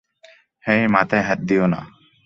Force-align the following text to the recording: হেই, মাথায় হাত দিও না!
হেই, 0.65 0.81
মাথায় 0.95 1.23
হাত 1.27 1.39
দিও 1.47 1.65
না! 1.73 1.79